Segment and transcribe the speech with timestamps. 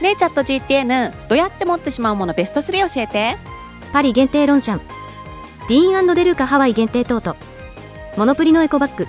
[0.00, 3.36] ねえチャット GTN どうやって持ってしまうものベスト3教えて。
[3.92, 4.80] パリ限定ロンシャン。
[5.68, 7.36] ディーンデルカハワイ限定トート。
[8.16, 9.06] モノプリのエコバッグ。